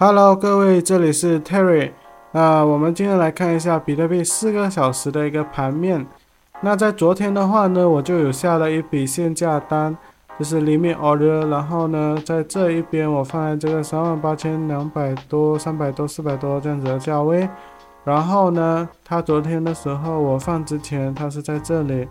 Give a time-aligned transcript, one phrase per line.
[0.00, 1.90] Hello，各位，这里是 Terry。
[2.30, 6.06] 那我们今天来看一下比特币四个小时的一个盘面。
[6.60, 9.98] 那在昨天的话呢，我就有下了一笔限价单，
[10.38, 11.48] 就是 limit order。
[11.48, 17.48] 然后呢，在这一边我放在这个三万八千两百多、三百多、四百多这样子的价位。
[18.04, 22.06] 然后呢，它昨天的时候我放之前，它是在这里。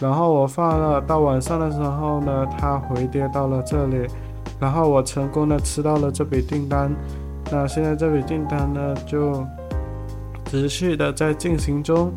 [0.00, 4.06] 然后我放了到晚上的时候呢，它回跌到了这里。
[4.60, 6.90] 然后我成功的吃到了这笔订单，
[7.50, 9.46] 那现在这笔订单呢就
[10.46, 12.12] 持续的在进行中，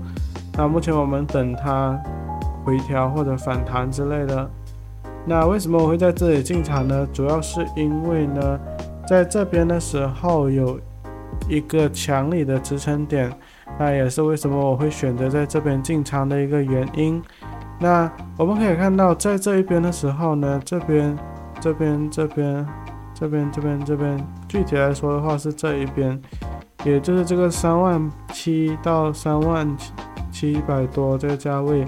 [0.57, 1.95] 那目前我们等它
[2.65, 4.49] 回调或者反弹之类的。
[5.23, 7.07] 那为什么我会在这里进场呢？
[7.13, 8.59] 主要是因为呢，
[9.07, 10.79] 在这边的时候有
[11.47, 13.31] 一个强力的支撑点，
[13.77, 17.21] 那也是为什么我会选择在这边进场的一个原因。
[17.79, 21.15] 那我们可以看到，在这一边的时候呢，这边。
[21.61, 22.67] 这边这边
[23.13, 26.19] 这边这边这边，具体来说的话是这一边，
[26.83, 29.93] 也就是这个三万七到三万七
[30.31, 31.85] 七百多这个价位，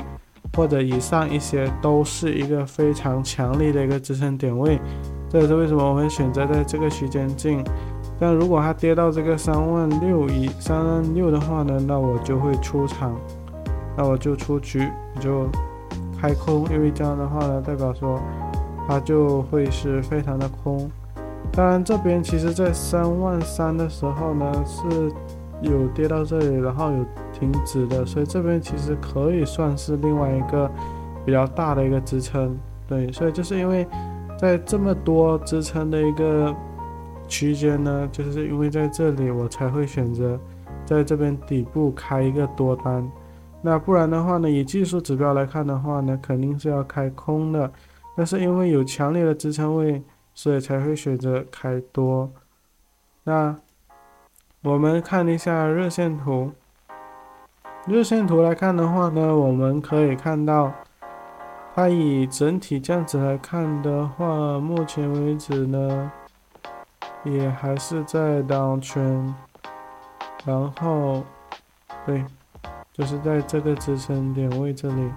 [0.55, 4.79] 或者以上一些，都是一个非常强力的一个支撑点位。
[5.27, 7.63] 这也是为什么我会选择在这个区间进。
[8.19, 13.19] 但如果它跌到这个三万六以三万六的话呢，那我就会出场，
[13.97, 14.87] 那我就出局，
[15.19, 15.49] 就
[16.21, 18.21] 开空，因为这样的话呢，代表说。
[18.87, 20.89] 它就会是非常的空，
[21.53, 25.11] 当然这边其实在三万三的时候呢是
[25.61, 30.69] 有跌到这里，然后有停止的，所以这边其实可以算是另外一个
[31.25, 33.87] 比较大的一个支撑，对，所以就是因为
[34.37, 36.53] 在这么多支撑的一个
[37.27, 40.37] 区间呢，就是因为在这里我才会选择
[40.85, 43.09] 在这边底部开一个多单，
[43.61, 47.71] 那不然的话呢，以技术指标来看的话呢，肯定是要开空的。
[48.15, 52.31] 但是因为有强烈的支撑位，所以才会选择开多。
[53.23, 53.55] 那
[54.63, 56.51] 我们看一下日线图。
[57.85, 60.71] 日线图来看的话呢，我们可以看到，
[61.75, 66.11] 它以整体这样子来看的话，目前为止呢，
[67.25, 69.35] 也还是在当圈，
[70.45, 71.23] 然后，
[72.05, 72.23] 对，
[72.93, 75.11] 就是在这个支撑点位这里。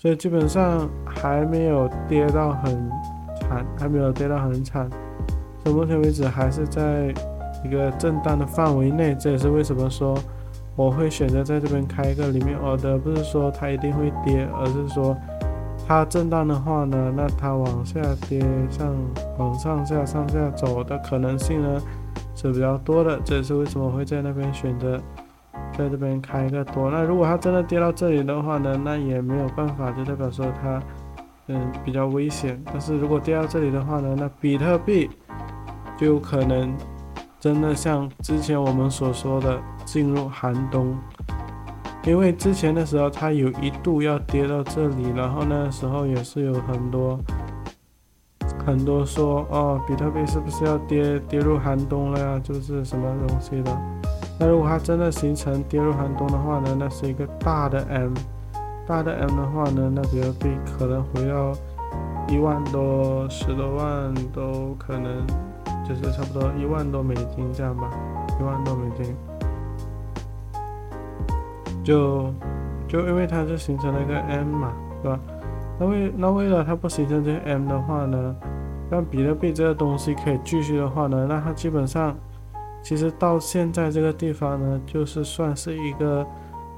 [0.00, 2.88] 所以基本上还没有跌到很
[3.40, 4.88] 惨，还没有跌到很惨。
[5.64, 7.12] 到目前为止还是在
[7.64, 10.16] 一个震荡的范围内，这也是为什么说
[10.76, 15.16] 我会选择在这边开一个里面 order，不是说它一定会跌，而是说
[15.84, 18.94] 它震荡的话呢，那它往下跌、上
[19.36, 21.82] 往上下、上下走的可能性呢
[22.36, 25.00] 是比较多的，这也是为什么会在那边选择。
[25.78, 30.82] 在这边开一个多，那如果它真的跌到这里的话呢，那也没有办法，就代表说它，
[31.46, 32.60] 嗯，比较危险。
[32.66, 35.08] 但是如果跌到这里的话呢，那比特币
[35.96, 36.74] 就可能
[37.38, 40.98] 真的像之前我们所说的进入寒冬，
[42.04, 47.16] 因为之前的时候它有一度要跌到这里，然后那时候也是有很多
[48.66, 52.40] 很多说哦，比特币是不是要跌跌入寒冬了呀？
[52.42, 53.78] 就是什么东西的。
[54.40, 56.76] 那如果它真的形成跌入寒冬的话呢？
[56.78, 58.14] 那是一个大的 M，
[58.86, 61.52] 大的 M 的话呢，那比特币可能回到
[62.28, 65.26] 一万多、十多万都可能，
[65.84, 67.90] 就是差不多一万多美金这样吧，
[68.38, 69.12] 一万多美金。
[71.82, 72.32] 就
[72.86, 74.72] 就因为它是形成了一个 M 嘛，
[75.02, 75.18] 对吧？
[75.80, 78.36] 那为那为了它不形成这个 M 的话呢，
[78.88, 82.14] 让比特币这个东西可以继续的话呢，那它基本上。
[82.88, 86.26] 其实到现在这个地方呢，就是算是一个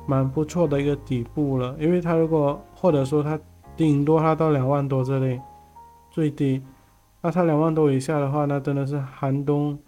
[0.06, 1.76] 蛮不错的一个底部了。
[1.78, 3.38] 因为它如果或者说它
[3.76, 5.40] 顶多它到两万多这里
[6.10, 6.60] 最低，
[7.20, 9.78] 那它两万多以下的话，那真的是寒冬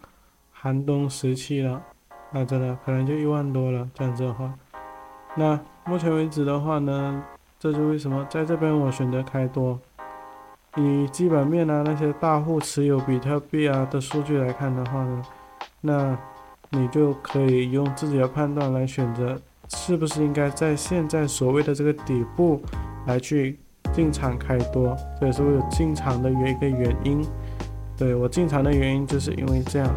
[0.52, 1.82] 寒冬时期了。
[2.30, 4.54] 那真的可能就一万多了这样子的话。
[5.34, 7.20] 那目前为止的话呢，
[7.58, 9.76] 这就为什么在这边我选择开多。
[10.76, 15.20] 以基本面啊那些大户持有比特币啊的数据来看的话呢。
[15.84, 16.16] 那，
[16.70, 19.36] 你就可以用自己的判断来选择，
[19.68, 22.62] 是不是应该在现在所谓的这个底部
[23.06, 23.58] 来去
[23.92, 27.20] 进场开多，这也是我进场的原一个原因。
[27.98, 29.88] 对我进场的原因就是因为这样。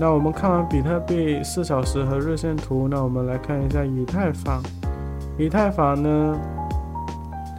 [0.00, 4.62] 那我们看完比特币四小时和日线图，那我们来看一下以太坊。
[5.38, 6.38] 以太坊呢，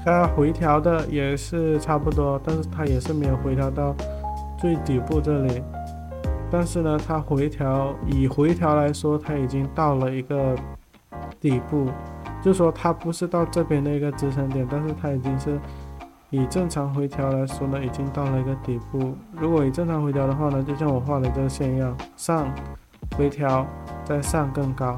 [0.04, 3.96] 它回调的也是差不多，但是它也是没有回调到
[4.60, 5.62] 最底部这里。
[6.52, 10.54] 但是呢，它回调以回调来说，它已经到了一个
[11.40, 11.90] 底部，
[12.42, 15.58] 就说它不是到这边的一个支撑点，但是它已经是
[16.30, 19.16] 以正常回调来说呢，已经到了一个底部。
[19.32, 22.54] 如果以正常回调的话呢，就像我画的这个线一样，上
[23.18, 23.66] 回调，
[24.04, 24.98] 再上更高。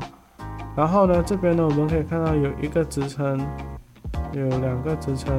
[0.75, 3.39] 然后呢，这边呢，我们可以看到有一个支撑，
[4.31, 5.31] 有两个支撑，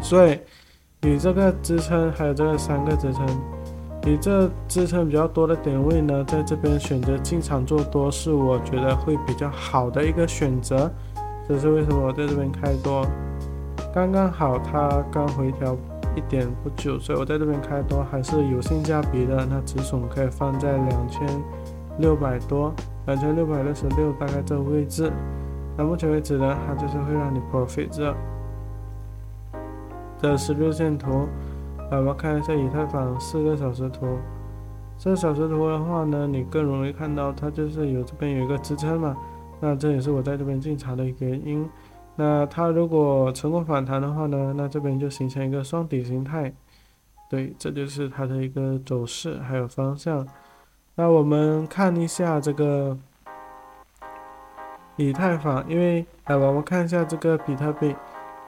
[0.00, 0.40] 所以
[1.02, 3.26] 以这个支撑还有这个三个支撑，
[4.06, 10.90] 以这支撑比较多的点位呢，在这边选择进场做多，是我觉得会比较好的一个选择。
[11.46, 13.04] 这是为什么我在这边开多。
[13.92, 15.76] 刚刚好，它刚回调
[16.16, 19.44] 一点不久，所以我在这边开多还是有性价比的。
[19.44, 21.26] 那止损可以放在两千
[21.98, 22.72] 六百多，
[23.06, 25.12] 两千六百六十六，大概这个位置。
[25.76, 28.14] 那目前为止呢，它就是会让你 profit 这。
[30.22, 31.26] 这是日线图，
[31.90, 34.16] 来我们看一下以太坊四个小时图。
[34.96, 39.16] 这小时图的话呢，你更容易看到它就是有这边有一个支撑嘛。
[39.58, 41.68] 那这也是我在这边进场的一个原因。
[42.14, 46.52] 那它如果成功反弹的话呢，那这边就形成一个双底形态，
[47.28, 50.24] 对，这就是它的一个走势还有方向。
[50.94, 52.96] 那我们看一下这个
[54.96, 57.96] 以太坊，因为来我们看一下这个比特币，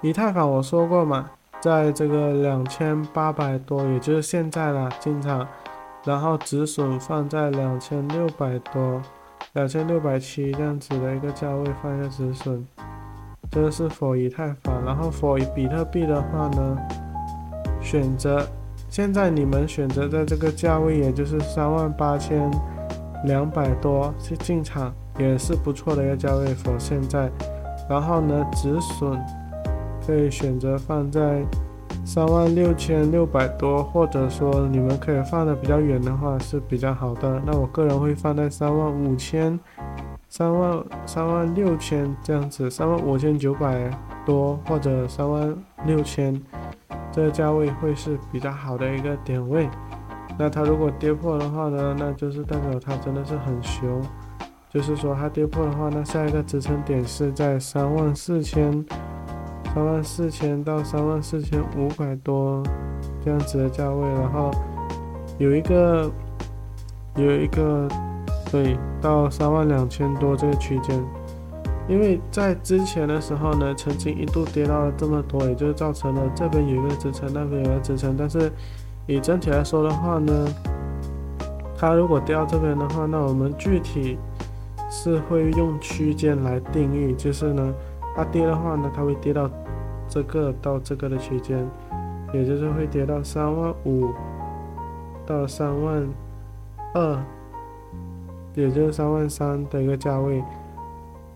[0.00, 1.30] 以太坊我说过嘛，
[1.62, 5.46] 在这个两千八百多，也就是现在了进场，
[6.04, 9.00] 然后止损放在两千六百多，
[9.52, 12.66] 两千六百七这样子的一个价位放一个止损。
[13.48, 16.76] 这个是否以太坊，然后否比特币的话呢？
[17.80, 18.44] 选择
[18.88, 22.50] 现在你们选择在这个价位，也就是三万八千
[23.24, 26.46] 两百多去进场，也是不错的一个价位。
[26.54, 27.30] 否现在，
[27.88, 29.16] 然后呢，止损
[30.06, 31.44] 可以选择放在
[32.04, 37.40] 三万六千六百多，或者说你们可以放的比较远的话是比较好的。
[37.46, 39.58] 那我个人会放在三万五千。
[40.28, 43.90] 三万三万六千这样子，三万五千九百
[44.24, 45.54] 多或者三万
[45.84, 46.40] 六千，
[47.12, 49.68] 这个价位会是比较好的一个点位。
[50.38, 54.02] 那它如果跌破的话呢，那就是代表它真的是很熊。
[54.70, 58.82] 就是说它跌破的话，那下一个支撑点是在三万四千，
[59.74, 62.62] 三万四千到三万四千五百多
[63.24, 64.50] 这样子的价位，然后
[65.38, 66.10] 有一个
[67.16, 67.88] 有一个。
[68.50, 71.02] 对，到三万两千多这个区间，
[71.88, 78.14] 因为在之前的时候呢，曾经一度跌到了这么多，也就造成了这边有一个支撑，那边有个支撑。
[78.14, 78.52] 但是
[79.06, 80.46] 以整体来说的话呢，
[81.74, 84.18] 它如果跌到这边的话，那我们具体
[84.90, 87.72] 是会用区间来定义，就是呢，
[88.14, 89.50] 它跌的话呢，它会跌到
[90.08, 91.68] 这个到这个的区间，
[92.32, 94.10] 也就是会跌到三万五
[95.26, 96.08] 到三万
[96.94, 97.18] 二。
[98.54, 100.44] 也就是三万三的一个价位，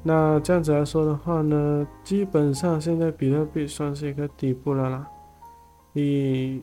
[0.02, 5.06] 那这样子来说的话呢，基本上现在比特币算是一个底部了啦。
[5.94, 6.62] 以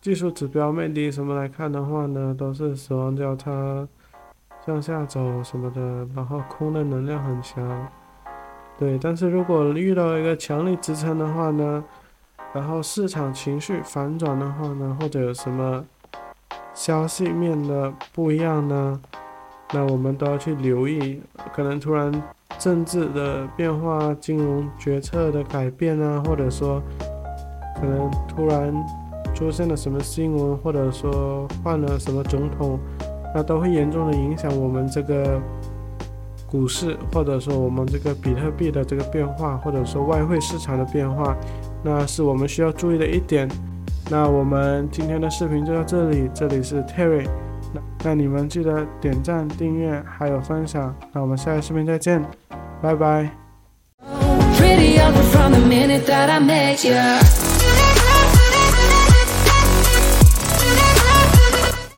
[0.00, 3.86] 技术指标、魅力什么来看的话呢，都是死亡交叉
[4.66, 5.80] 向下走什么的，
[6.16, 7.86] 然后空的能量很强。
[8.78, 11.84] 对，但是如果遇到一个强力支撑的话呢，
[12.52, 15.84] 然后市场情绪反转的话呢，或者有什么
[16.74, 19.00] 消息面的不一样呢？
[19.72, 21.22] 那我们都要去留意，
[21.54, 22.12] 可能突然
[22.58, 26.82] 政治的变化、金融决策的改变啊，或者说
[27.80, 28.74] 可能突然
[29.34, 32.78] 出现了什么新闻，或者说换了什么总统，
[33.34, 35.40] 那都会严重的影响我们这个
[36.52, 41.34] 股市，或者说我们这个比特币的这个变化，或者说外汇市场的变化，
[41.82, 43.48] 那是我们需要注意的一点。
[44.10, 47.26] 那我们今天的视频就到这里，这里是 Terry。
[47.72, 50.94] 那那你们记得点赞、订阅还有分享。
[51.14, 52.22] 那我们下个视频再见，
[52.82, 53.30] 拜拜。